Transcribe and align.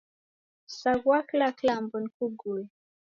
Saghua 0.77 1.19
kila 1.27 1.51
kilambo 1.51 1.99
nikugue 1.99 2.61